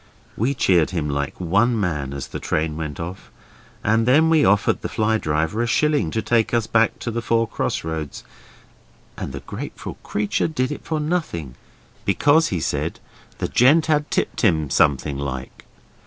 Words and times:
We 0.35 0.55
cheered 0.55 0.89
him 0.89 1.07
like 1.11 1.39
one 1.39 1.79
man 1.79 2.11
as 2.11 2.29
the 2.29 2.39
train 2.39 2.75
went 2.75 2.99
off, 2.99 3.29
and 3.83 4.07
then 4.07 4.31
we 4.31 4.43
offered 4.43 4.81
the 4.81 4.89
fly 4.89 5.19
driver 5.19 5.61
a 5.61 5.67
shilling 5.67 6.09
to 6.09 6.23
take 6.23 6.55
us 6.55 6.65
back 6.65 6.97
to 7.01 7.11
the 7.11 7.21
four 7.21 7.47
cross 7.47 7.83
roads, 7.83 8.23
and 9.15 9.31
the 9.31 9.41
grateful 9.41 9.99
creature 10.01 10.47
did 10.47 10.71
it 10.71 10.83
for 10.83 10.99
nothing 10.99 11.53
because, 12.03 12.47
he 12.47 12.59
said, 12.59 12.99
the 13.37 13.47
gent 13.47 13.85
had 13.85 14.09
tipped 14.09 14.41
him 14.41 14.71
something 14.71 15.19
like. 15.19 15.65